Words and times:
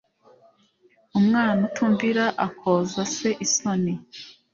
umwana 1.19 1.59
utumvira 1.69 2.25
akoza 2.45 3.01
se 3.15 3.29
isoni 3.45 3.93